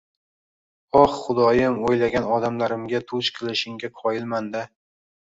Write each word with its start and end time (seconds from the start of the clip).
Oh, 0.99 1.17
Xudoyim, 1.17 1.75
o’ylagan 1.89 2.25
odamlarimga 2.37 3.01
duch 3.11 3.29
qilishingga 3.35 3.91
qoyilman-da! 3.99 4.65